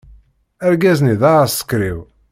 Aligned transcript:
Argaz-nni 0.65 1.15
d 1.21 1.23
aɛsekriw. 1.31 1.99